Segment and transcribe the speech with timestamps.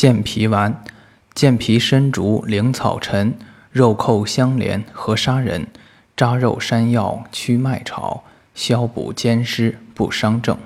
[0.00, 0.82] 健脾丸：
[1.34, 3.34] 健脾参竹苓草陈，
[3.70, 5.66] 肉蔻香连合砂仁，
[6.16, 8.24] 扎肉山药驱麦潮，
[8.54, 10.56] 消补兼湿，不伤正。